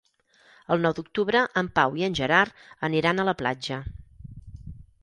El 0.75 0.81
nou 0.85 0.95
d'octubre 0.99 1.43
en 1.61 1.69
Pau 1.75 2.01
i 2.01 2.07
en 2.09 2.17
Gerard 2.21 2.67
aniran 2.89 3.21
a 3.21 3.29
la 3.31 3.39
platja. 3.45 3.81